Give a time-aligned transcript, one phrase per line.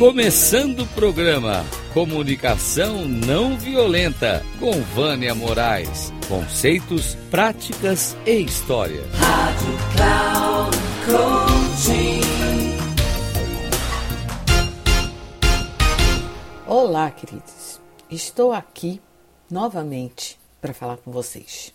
[0.00, 6.10] Começando o programa Comunicação Não Violenta com Vânia Moraes.
[6.26, 9.02] Conceitos, práticas e história.
[9.12, 12.20] Rádio Cloud Coaching.
[16.66, 17.78] Olá, queridos.
[18.10, 19.02] Estou aqui
[19.50, 21.74] novamente para falar com vocês.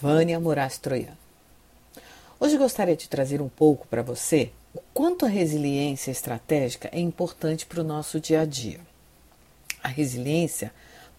[0.00, 1.18] Vânia Moraes Troiano.
[2.38, 7.66] Hoje gostaria de trazer um pouco para você o quanto a resiliência estratégica é importante
[7.66, 8.80] para o nosso dia a dia.
[9.82, 10.72] A resiliência,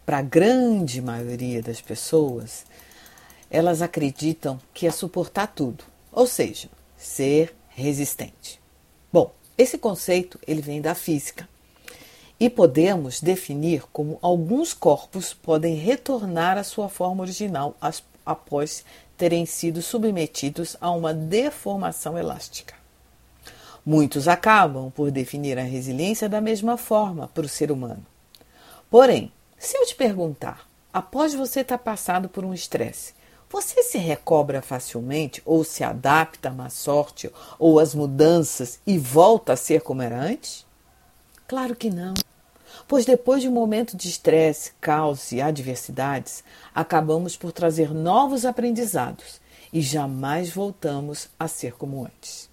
[0.05, 2.66] para a grande maioria das pessoas,
[3.50, 8.62] elas acreditam que é suportar tudo, ou seja, ser resistente.
[9.12, 11.49] Bom, esse conceito ele vem da física
[12.40, 17.76] e podemos definir como alguns corpos podem retornar à sua forma original
[18.26, 18.86] após
[19.18, 22.80] terem sido submetidos a uma deformação elástica.
[23.85, 28.05] Muitos acabam por definir a resiliência da mesma forma para o ser humano.
[28.91, 33.13] Porém, se eu te perguntar, após você estar passado por um estresse,
[33.49, 39.54] você se recobra facilmente ou se adapta à má sorte ou às mudanças e volta
[39.54, 40.65] a ser como era antes?
[41.48, 42.13] Claro que não.
[42.87, 46.43] Pois depois de um momento de estresse, caos e adversidades,
[46.74, 49.41] acabamos por trazer novos aprendizados
[49.74, 52.51] e jamais voltamos a ser como antes.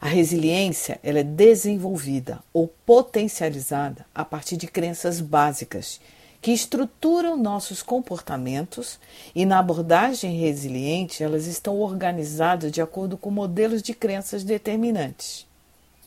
[0.00, 6.00] A resiliência ela é desenvolvida ou potencializada a partir de crenças básicas
[6.40, 8.98] que estruturam nossos comportamentos
[9.34, 15.46] e na abordagem resiliente elas estão organizadas de acordo com modelos de crenças determinantes.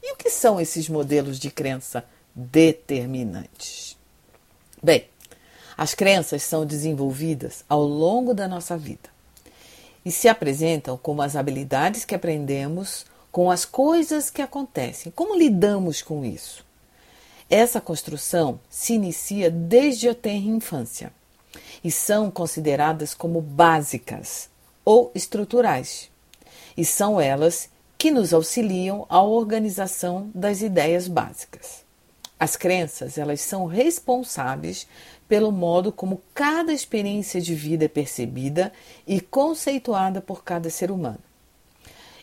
[0.02, 3.96] E o que são esses modelos de crença determinantes?
[4.82, 5.06] Bem,
[5.78, 9.14] as crenças são desenvolvidas ao longo da nossa vida
[10.04, 15.12] e se apresentam como as habilidades que aprendemos com as coisas que acontecem.
[15.12, 16.64] Como lidamos com isso?
[17.50, 21.12] Essa construção se inicia desde a tenra infância
[21.84, 24.50] e são consideradas como básicas
[24.86, 26.12] ou estruturais.
[26.78, 31.84] E são elas que nos auxiliam à organização das ideias básicas.
[32.40, 34.88] As crenças, elas são responsáveis
[35.28, 38.72] pelo modo como cada experiência de vida é percebida
[39.08, 41.33] e conceituada por cada ser humano.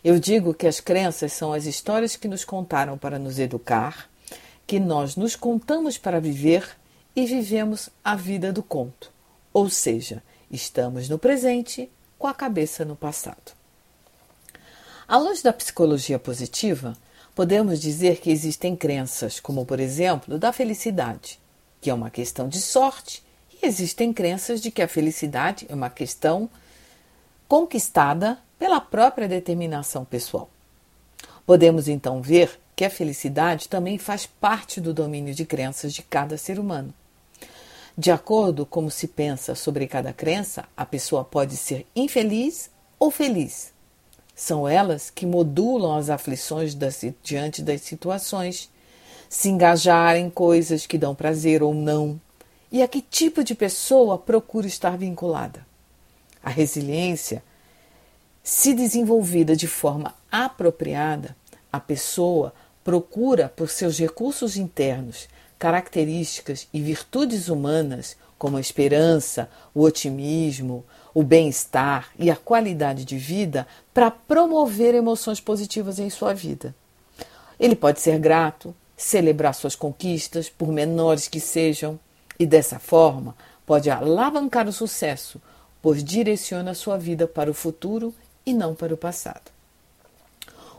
[0.02, 4.08] Eu digo que as crenças são as histórias que nos contaram para nos educar,
[4.66, 6.66] que nós nos contamos para viver
[7.14, 9.12] e vivemos a vida do conto.
[9.52, 13.52] Ou seja, estamos no presente com a cabeça no passado.
[15.06, 16.96] À luz da psicologia positiva,
[17.34, 21.38] podemos dizer que existem crenças, como por exemplo, da felicidade,
[21.80, 23.22] que é uma questão de sorte,
[23.52, 26.48] e existem crenças de que a felicidade é uma questão
[27.46, 30.50] conquistada pela própria determinação pessoal.
[31.46, 36.36] Podemos então ver que a felicidade também faz parte do domínio de crenças de cada
[36.36, 36.92] ser humano.
[37.96, 43.10] De acordo com como se pensa sobre cada crença, a pessoa pode ser infeliz ou
[43.10, 43.72] feliz.
[44.36, 48.70] São elas que modulam as aflições das, diante das situações,
[49.26, 52.20] se engajar em coisas que dão prazer ou não,
[52.70, 55.66] e a que tipo de pessoa procura estar vinculada.
[56.42, 57.42] A resiliência
[58.42, 61.36] se desenvolvida de forma apropriada,
[61.72, 62.52] a pessoa
[62.82, 65.28] procura, por seus recursos internos,
[65.58, 73.18] características e virtudes humanas, como a esperança, o otimismo, o bem-estar e a qualidade de
[73.18, 76.74] vida, para promover emoções positivas em sua vida.
[77.58, 82.00] Ele pode ser grato, celebrar suas conquistas, por menores que sejam,
[82.38, 83.36] e dessa forma
[83.66, 85.40] pode alavancar o sucesso,
[85.82, 88.14] pois direciona sua vida para o futuro
[88.50, 89.50] e não para o passado.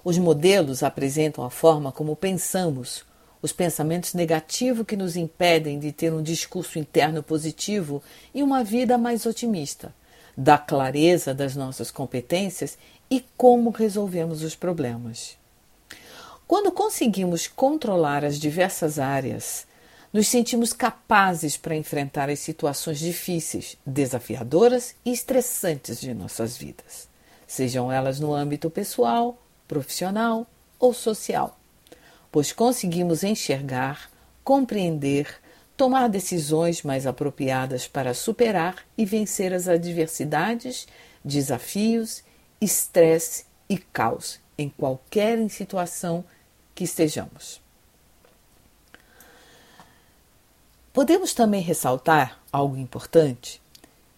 [0.03, 3.05] Os modelos apresentam a forma como pensamos,
[3.41, 8.97] os pensamentos negativos que nos impedem de ter um discurso interno positivo e uma vida
[8.97, 9.93] mais otimista,
[10.35, 12.77] da clareza das nossas competências
[13.09, 15.37] e como resolvemos os problemas.
[16.47, 19.65] Quando conseguimos controlar as diversas áreas,
[20.11, 27.10] nos sentimos capazes para enfrentar as situações difíceis, desafiadoras e estressantes de nossas vidas
[27.51, 29.37] sejam elas no âmbito pessoal,
[29.67, 30.47] profissional
[30.79, 31.59] ou social,
[32.31, 34.09] pois conseguimos enxergar,
[34.41, 35.27] compreender,
[35.75, 40.87] tomar decisões mais apropriadas para superar e vencer as adversidades,
[41.25, 42.23] desafios,
[42.61, 46.23] estresse e caos em qualquer situação
[46.73, 47.59] que estejamos.
[50.93, 53.61] Podemos também ressaltar algo importante,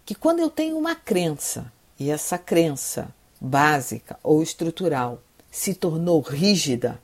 [0.05, 3.11] que quando eu tenho uma crença e essa crença
[3.43, 6.99] básica ou estrutural se tornou rígida,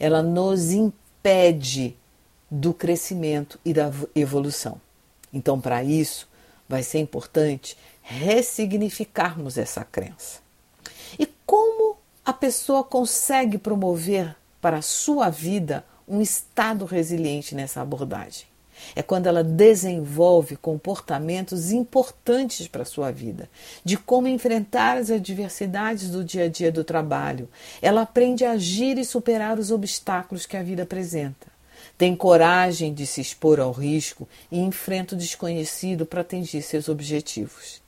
[0.00, 1.96] ela nos impede
[2.50, 4.80] do crescimento e da evolução.
[5.32, 6.28] Então, para isso,
[6.68, 10.40] vai ser importante ressignificarmos essa crença.
[11.18, 18.46] E como a pessoa consegue promover para a sua vida um estado resiliente nessa abordagem?
[18.94, 23.48] É quando ela desenvolve comportamentos importantes para a sua vida,
[23.84, 27.48] de como enfrentar as adversidades do dia a dia do trabalho.
[27.80, 31.46] Ela aprende a agir e superar os obstáculos que a vida apresenta.
[31.96, 37.80] Tem coragem de se expor ao risco e enfrenta o desconhecido para atingir seus objetivos.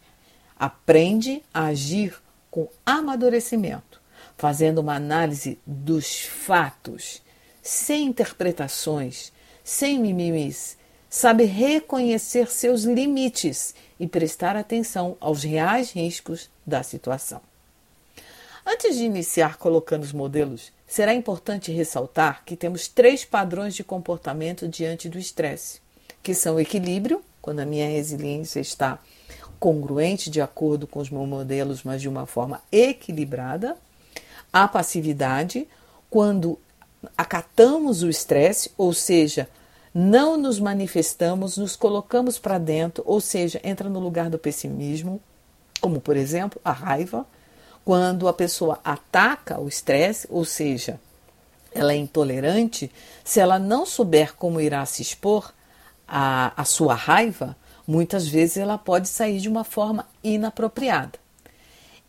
[0.59, 2.17] Aprende a agir
[2.51, 4.01] com amadurecimento,
[4.37, 7.23] fazendo uma análise dos fatos,
[7.63, 9.31] sem interpretações,
[9.63, 10.78] sem mimimis,
[11.09, 17.41] sabe reconhecer seus limites e prestar atenção aos reais riscos da situação.
[18.67, 24.69] Antes de iniciar colocando os modelos, será importante ressaltar que temos três padrões de comportamento
[24.69, 25.81] diante do estresse,
[26.23, 28.99] que são o equilíbrio, quando a minha resiliência está
[29.59, 33.77] congruente de acordo com os meus modelos, mas de uma forma equilibrada,
[34.53, 35.67] a passividade,
[36.11, 36.59] quando
[37.17, 39.49] acatamos o estresse, ou seja,
[39.95, 45.21] não nos manifestamos, nos colocamos para dentro, ou seja, entra no lugar do pessimismo,
[45.81, 47.27] como por exemplo a raiva,
[47.85, 51.01] quando a pessoa ataca o estresse, ou seja,
[51.73, 52.91] ela é intolerante,
[53.25, 55.53] se ela não souber como irá se expor
[56.07, 57.57] à, à sua raiva,
[57.87, 61.19] muitas vezes ela pode sair de uma forma inapropriada.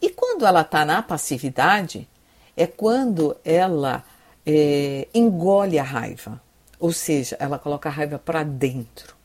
[0.02, 2.08] E quando ela está na passividade,
[2.56, 4.04] é quando ela
[4.46, 6.42] é, engole a raiva.
[6.80, 9.16] Ou seja, ela coloca a raiva para dentro.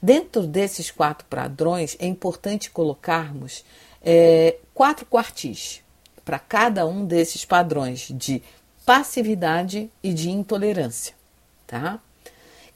[0.00, 3.64] Dentro desses quatro padrões, é importante colocarmos
[4.02, 5.82] é, quatro quartis
[6.24, 8.42] para cada um desses padrões de
[8.84, 11.14] passividade e de intolerância,
[11.66, 12.00] tá?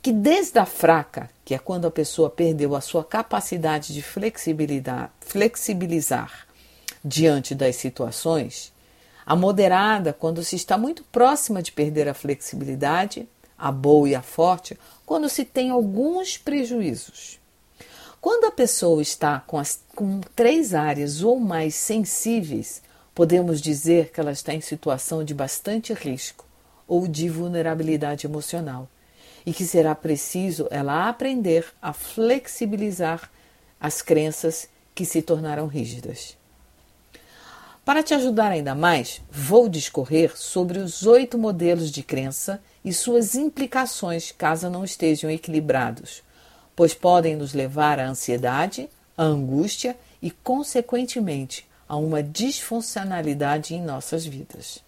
[0.03, 5.11] Que desde a fraca, que é quando a pessoa perdeu a sua capacidade de flexibilidade,
[5.21, 6.47] flexibilizar
[7.05, 8.73] diante das situações,
[9.25, 13.29] a moderada, quando se está muito próxima de perder a flexibilidade,
[13.61, 17.39] a boa e a forte, quando se tem alguns prejuízos.
[18.21, 22.83] Quando a pessoa está com, as, com três áreas ou mais sensíveis,
[23.15, 26.45] podemos dizer que ela está em situação de bastante risco
[26.87, 28.89] ou de vulnerabilidade emocional
[29.45, 33.31] e que será preciso ela aprender a flexibilizar
[33.81, 36.37] as crenças que se tornaram rígidas.
[37.91, 43.35] Para te ajudar ainda mais, vou discorrer sobre os oito modelos de crença e suas
[43.35, 46.23] implicações caso não estejam equilibrados,
[46.77, 48.89] pois podem nos levar à ansiedade,
[49.19, 54.85] à angústia e, consequentemente, a uma disfuncionalidade em nossas vidas.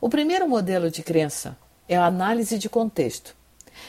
[0.00, 1.58] O primeiro modelo de crença
[1.88, 3.34] é a análise de contexto.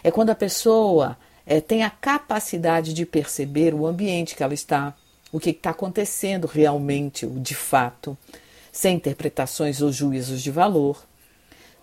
[0.03, 1.15] É quando a pessoa
[1.45, 4.95] é, tem a capacidade de perceber o ambiente que ela está,
[5.31, 8.17] o que está acontecendo realmente, de fato,
[8.71, 11.05] sem interpretações ou juízos de valor,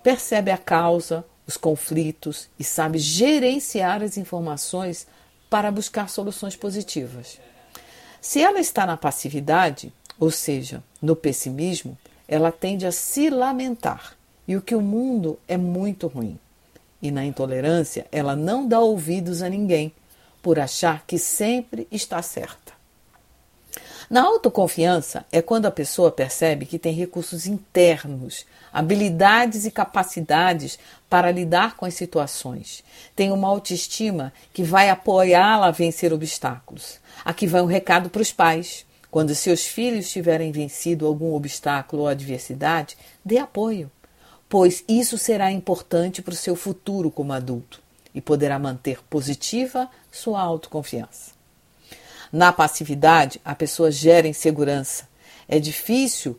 [0.03, 5.07] percebe a causa, os conflitos e sabe gerenciar as informações
[5.49, 7.41] para buscar soluções positivas.
[8.21, 11.97] Se ela está na passividade, ou seja, no pessimismo,
[12.27, 16.39] ela tende a se lamentar e o que o mundo é muito ruim.
[17.01, 19.93] E na intolerância, ela não dá ouvidos a ninguém
[20.43, 22.78] por achar que sempre está certa.
[24.11, 30.79] Na autoconfiança é quando a pessoa percebe que tem recursos internos, habilidades e capacidades
[31.11, 32.83] para lidar com as situações.
[33.15, 36.99] Tem uma autoestima que vai apoiá-la a vencer obstáculos.
[37.23, 38.87] Aqui vai um recado para os pais.
[39.11, 43.91] Quando seus filhos tiverem vencido algum obstáculo ou adversidade, dê apoio,
[44.49, 47.83] pois isso será importante para o seu futuro como adulto
[48.15, 51.38] e poderá manter positiva sua autoconfiança.
[52.33, 55.09] Na passividade, a pessoa gera insegurança.
[55.49, 56.39] É difícil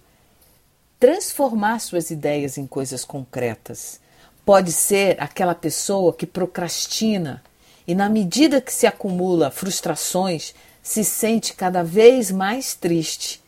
[1.00, 4.00] transformar suas ideias em coisas concretas.
[4.46, 7.44] Pode ser aquela pessoa que procrastina
[7.88, 10.54] e, na medida que se acumula frustrações,
[10.84, 13.42] se sente cada vez mais triste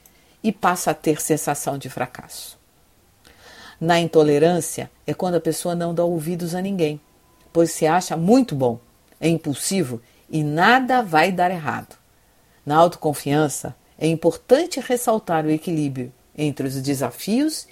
[0.43, 2.57] e passa a ter sensação de fracasso.
[3.79, 6.99] Na intolerância é quando a pessoa não dá ouvidos a ninguém,
[7.51, 8.79] pois se acha muito bom,
[9.19, 12.00] é impulsivo e nada vai dar errado.
[12.71, 17.67] Na autoconfiança, é importante ressaltar o equilíbrio entre os desafios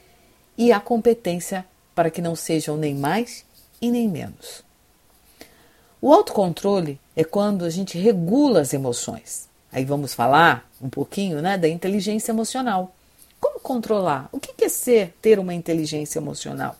[0.58, 1.66] e a competência
[1.96, 3.46] para que não sejam nem mais
[3.82, 4.62] e nem menos.
[6.02, 9.48] O autocontrole é quando a gente regula as emoções.
[9.72, 12.94] Aí vamos falar um pouquinho né, da inteligência emocional.
[13.40, 14.28] Como controlar?
[14.34, 16.76] O que é ser ter uma inteligência emocional?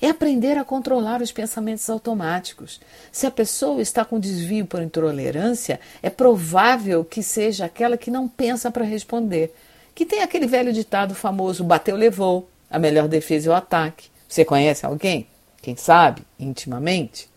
[0.00, 2.80] É aprender a controlar os pensamentos automáticos.
[3.10, 8.28] Se a pessoa está com desvio por intolerância, é provável que seja aquela que não
[8.28, 9.54] pensa para responder.
[9.94, 12.48] Que tem aquele velho ditado famoso: bateu, levou.
[12.70, 14.10] A melhor defesa é o ataque.
[14.28, 15.26] Você conhece alguém?
[15.62, 17.28] Quem sabe, intimamente?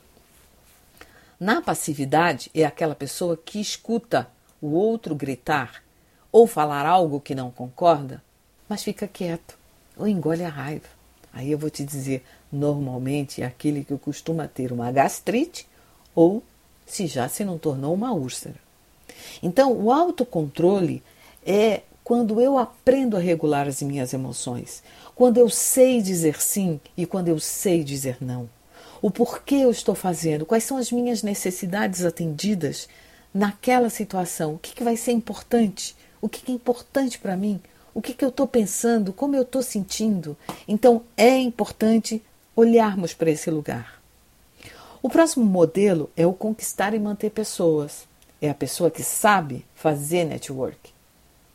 [1.39, 4.27] Na passividade, é aquela pessoa que escuta
[4.61, 5.81] o outro gritar
[6.31, 8.21] ou falar algo que não concorda,
[8.67, 9.57] mas fica quieto
[9.95, 10.87] ou engole a raiva.
[11.31, 15.67] Aí eu vou te dizer, normalmente é aquele que costuma ter uma gastrite
[16.15, 16.43] ou
[16.85, 18.55] se já se não tornou uma úlcera.
[19.41, 21.03] Então, o autocontrole
[21.45, 24.81] é quando eu aprendo a regular as minhas emoções,
[25.13, 28.49] quando eu sei dizer sim e quando eu sei dizer não.
[29.01, 32.89] O porquê eu estou fazendo, quais são as minhas necessidades atendidas
[33.33, 37.61] naquela situação, o que, que vai ser importante, o que, que é importante para mim,
[37.93, 40.35] o que, que eu estou pensando, como eu estou sentindo.
[40.67, 42.21] Então é importante
[42.55, 43.99] olharmos para esse lugar.
[45.01, 48.07] O próximo modelo é o conquistar e manter pessoas.
[48.41, 50.91] É a pessoa que sabe fazer network.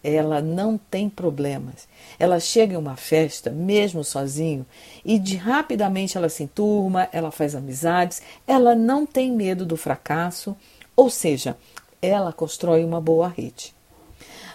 [0.02, 1.88] Ela não tem problemas.
[2.18, 4.66] Ela chega em uma festa, mesmo sozinho,
[5.04, 10.56] e de rapidamente ela se enturma, ela faz amizades, ela não tem medo do fracasso,
[10.94, 11.56] ou seja,
[12.00, 13.74] ela constrói uma boa rede.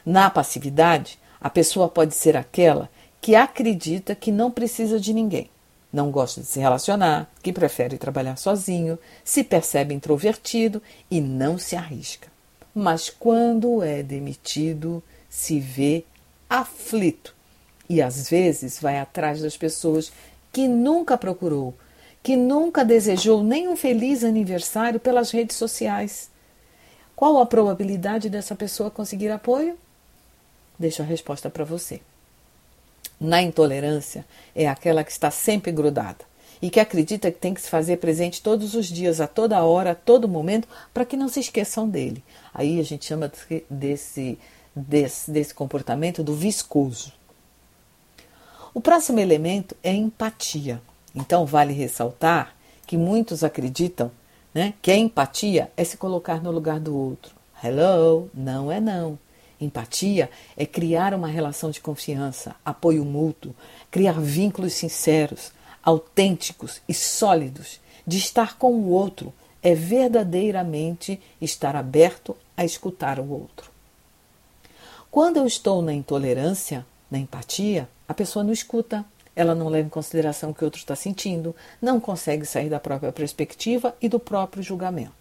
[0.06, 2.90] Na passividade, a pessoa pode ser aquela
[3.22, 5.50] que acredita que não precisa de ninguém,
[5.92, 11.76] não gosta de se relacionar, que prefere trabalhar sozinho, se percebe introvertido e não se
[11.76, 12.28] arrisca.
[12.74, 16.06] Mas quando é demitido, se vê
[16.50, 17.36] aflito
[17.90, 20.12] e às vezes vai atrás das pessoas
[20.52, 21.74] que nunca procurou,
[22.22, 26.30] que nunca desejou nem um feliz aniversário pelas redes sociais.
[27.16, 29.78] Qual a probabilidade dessa pessoa conseguir apoio?
[30.78, 32.00] Deixo a resposta para você.
[33.20, 36.30] Na intolerância, é aquela que está sempre grudada
[36.62, 39.92] e que acredita que tem que se fazer presente todos os dias, a toda hora,
[39.92, 42.24] a todo momento, para que não se esqueçam dele.
[42.54, 43.32] Aí a gente chama
[43.70, 44.38] desse,
[44.76, 47.14] desse, desse comportamento do viscoso.
[48.74, 50.82] O próximo elemento é empatia.
[51.16, 54.12] Então, vale ressaltar que muitos acreditam
[54.54, 57.34] né, que a empatia é se colocar no lugar do outro.
[57.64, 59.18] Hello, não é não.
[59.60, 63.54] Empatia é criar uma relação de confiança, apoio mútuo,
[63.92, 65.52] criar vínculos sinceros,
[65.84, 73.30] autênticos e sólidos, de estar com o outro, é verdadeiramente estar aberto a escutar o
[73.30, 73.70] outro.
[75.12, 79.04] Quando eu estou na intolerância, na empatia, a pessoa não escuta,
[79.36, 82.80] ela não leva em consideração o que o outro está sentindo, não consegue sair da
[82.80, 85.14] própria perspectiva e do próprio julgamento.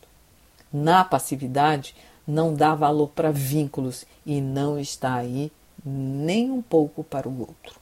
[0.73, 1.95] Na passividade,
[2.29, 5.51] não dá valor para vínculos e não está aí
[5.83, 7.81] nem um pouco para o outro.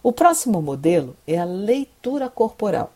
[0.00, 2.92] O próximo modelo é a leitura corporal.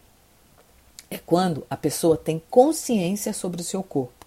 [1.11, 4.25] É quando a pessoa tem consciência sobre o seu corpo,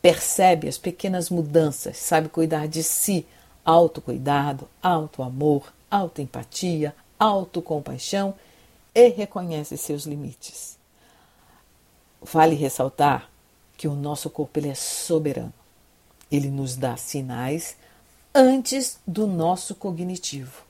[0.00, 3.26] percebe as pequenas mudanças, sabe cuidar de si,
[3.64, 8.34] autocuidado, autoamor, autoempatia, autocompaixão
[8.94, 10.78] e reconhece seus limites.
[12.22, 13.33] Vale ressaltar
[13.76, 15.52] que o nosso corpo ele é soberano.
[16.30, 17.76] Ele nos dá sinais
[18.34, 20.62] antes do nosso cognitivo.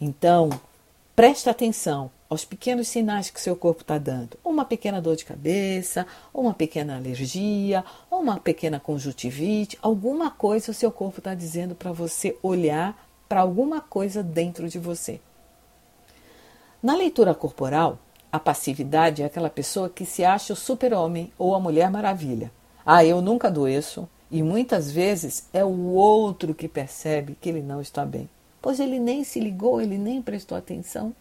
[0.00, 0.50] Então,
[1.14, 4.38] preste atenção aos pequenos sinais que seu corpo está dando.
[4.44, 10.90] Uma pequena dor de cabeça, uma pequena alergia, uma pequena conjuntivite, alguma coisa o seu
[10.92, 12.96] corpo está dizendo para você olhar
[13.28, 15.20] para alguma coisa dentro de você.
[16.82, 17.98] Na leitura corporal,
[18.32, 22.52] a passividade é aquela pessoa que se acha o super-homem ou a mulher maravilha.
[22.86, 24.08] Ah, eu nunca adoeço.
[24.30, 28.28] E muitas vezes é o outro que percebe que ele não está bem,
[28.62, 31.12] pois ele nem se ligou, ele nem prestou atenção.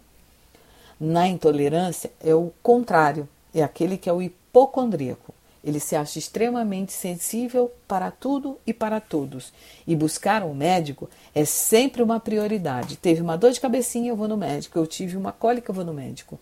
[1.00, 5.34] Na intolerância é o contrário, é aquele que é o hipocondríaco.
[5.63, 9.51] Ele se acha extremamente sensível para tudo e para todos.
[9.86, 12.96] E buscar um médico é sempre uma prioridade.
[12.96, 14.78] Teve uma dor de cabecinha, eu vou no médico.
[14.78, 16.39] Eu tive uma cólica, eu vou no médico.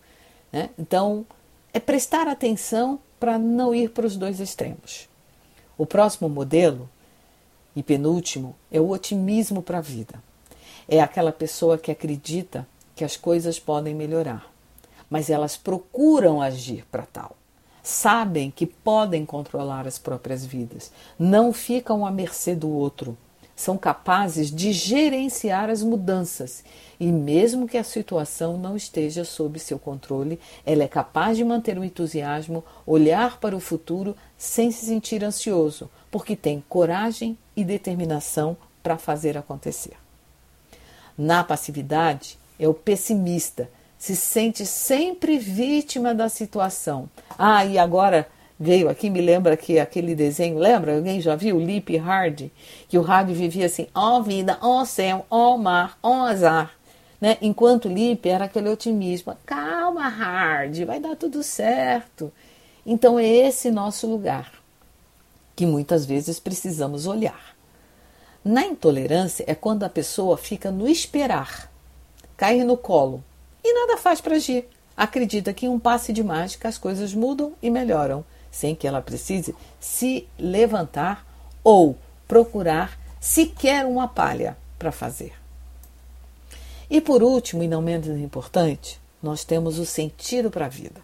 [0.52, 0.70] Né?
[0.78, 1.26] Então,
[1.72, 5.08] é prestar atenção para não ir para os dois extremos.
[5.76, 6.88] O próximo modelo,
[7.74, 10.22] e penúltimo, é o otimismo para a vida.
[10.88, 14.50] É aquela pessoa que acredita que as coisas podem melhorar,
[15.08, 17.36] mas elas procuram agir para tal.
[17.82, 23.16] Sabem que podem controlar as próprias vidas, não ficam à mercê do outro,
[23.58, 26.62] são capazes de gerenciar as mudanças
[27.00, 31.76] e, mesmo que a situação não esteja sob seu controle, ela é capaz de manter
[31.76, 38.56] o entusiasmo, olhar para o futuro sem se sentir ansioso, porque tem coragem e determinação
[38.80, 39.96] para fazer acontecer.
[41.18, 47.10] Na passividade, é o pessimista se sente sempre vítima da situação.
[47.36, 50.96] Ah, e agora veio aqui, me lembra que aquele desenho, lembra?
[50.96, 51.58] Alguém já viu?
[51.58, 52.50] Lip Hard,
[52.88, 56.26] que o Hard vivia assim, ó oh, vida, ó oh, céu, ó oh, mar, ó
[56.26, 56.72] azar.
[57.20, 57.36] Né?
[57.42, 62.32] Enquanto Lipe era aquele otimismo, calma, Hard, vai dar tudo certo.
[62.86, 64.52] Então é esse nosso lugar
[65.54, 67.56] que muitas vezes precisamos olhar.
[68.44, 71.70] Na intolerância é quando a pessoa fica no esperar,
[72.36, 73.22] cair no colo
[73.64, 74.68] e nada faz para agir.
[74.96, 79.00] Acredita que em um passe de mágica as coisas mudam e melhoram, sem que ela
[79.00, 81.26] precise se levantar
[81.62, 85.32] ou procurar sequer uma palha para fazer.
[86.90, 91.00] E por último, e não menos importante, nós temos o sentido para a vida.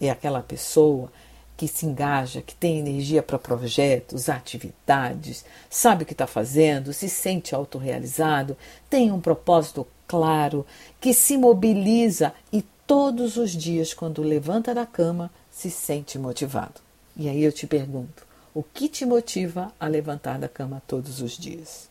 [0.00, 1.10] É aquela pessoa
[1.56, 7.08] que se engaja, que tem energia para projetos, atividades, sabe o que está fazendo, se
[7.08, 8.56] sente autorrealizado,
[8.88, 10.64] tem um propósito claro,
[11.00, 16.80] que se mobiliza e todos os dias, quando levanta da cama, se sente motivado.
[17.16, 18.24] E aí eu te pergunto:
[18.54, 21.90] o que te motiva a levantar da cama todos os dias?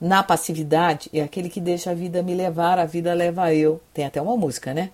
[0.00, 3.82] Na passividade é aquele que deixa a vida me levar, a vida leva eu.
[3.92, 4.90] Tem até uma música, né?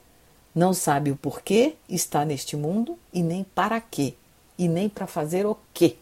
[0.52, 4.14] Não sabe o porquê está neste mundo e nem para quê,
[4.58, 5.94] e nem para fazer o quê.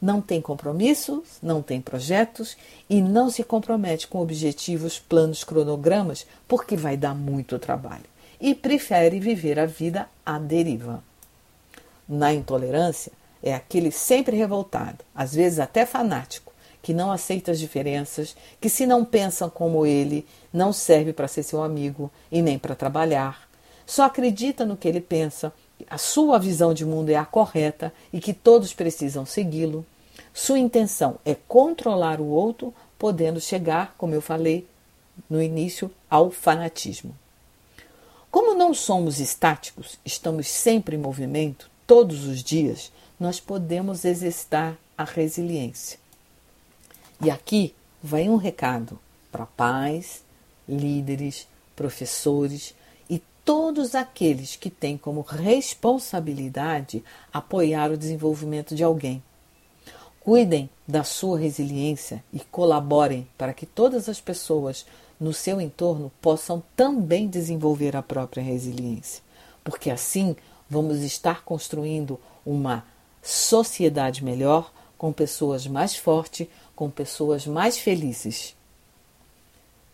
[0.00, 2.56] Não tem compromissos, não tem projetos
[2.88, 8.04] e não se compromete com objetivos, planos, cronogramas, porque vai dar muito trabalho.
[8.40, 11.02] E prefere viver a vida à deriva.
[12.08, 13.12] Na intolerância,
[13.42, 16.52] é aquele sempre revoltado, às vezes até fanático,
[16.82, 21.42] que não aceita as diferenças, que se não pensa como ele, não serve para ser
[21.42, 23.48] seu amigo e nem para trabalhar.
[23.84, 25.52] Só acredita no que ele pensa,
[25.88, 29.84] a sua visão de mundo é a correta e que todos precisam segui-lo.
[30.32, 34.66] Sua intenção é controlar o outro, podendo chegar, como eu falei
[35.28, 37.14] no início, ao fanatismo.
[38.36, 45.04] Como não somos estáticos, estamos sempre em movimento, todos os dias, nós podemos exercitar a
[45.04, 45.98] resiliência.
[47.24, 48.98] E aqui vai um recado
[49.32, 50.22] para pais,
[50.68, 52.74] líderes, professores
[53.08, 59.22] e todos aqueles que têm como responsabilidade apoiar o desenvolvimento de alguém.
[60.20, 64.84] Cuidem da sua resiliência e colaborem para que todas as pessoas
[65.18, 69.22] no seu entorno possam também desenvolver a própria resiliência,
[69.64, 70.36] porque assim
[70.68, 72.84] vamos estar construindo uma
[73.22, 78.54] sociedade melhor, com pessoas mais fortes, com pessoas mais felizes.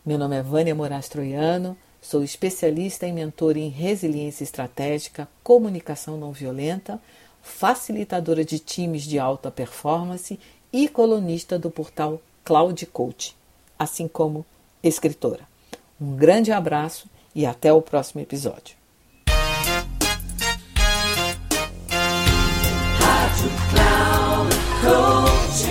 [0.04, 6.32] Meu nome é Vânia Moraes Troiano, sou especialista em mentor em resiliência estratégica, comunicação não
[6.32, 7.00] violenta,
[7.40, 10.38] facilitadora de times de alta performance
[10.72, 13.36] e colunista do portal Cloud Coach,
[13.78, 14.44] assim como
[14.82, 15.40] escritora.
[16.00, 18.76] Um grande abraço e até o próximo episódio.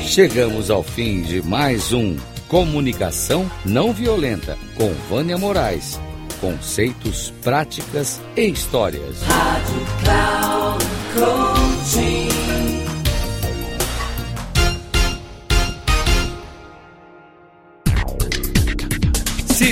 [0.04, 2.18] Chegamos ao fim de mais um
[2.50, 5.98] Comunicação Não Violenta com Vânia Moraes.
[6.42, 9.22] Conceitos, práticas e histórias.
[9.22, 12.21] Rádio Cloud Coaching.